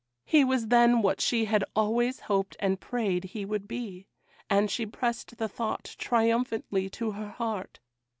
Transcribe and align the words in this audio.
He 0.25 0.43
was 0.43 0.69
then 0.69 1.03
what 1.03 1.21
she 1.21 1.45
had 1.45 1.63
always 1.75 2.21
hoped 2.21 2.57
and 2.59 2.79
prayed 2.79 3.23
he 3.23 3.45
would 3.45 3.67
be, 3.67 4.07
and 4.49 4.71
she 4.71 4.83
pressed 4.87 5.37
the 5.37 5.47
thought 5.47 5.95
triumphantly 5.99 6.89
to 6.89 7.11
her 7.11 7.29
heart. 7.29 7.79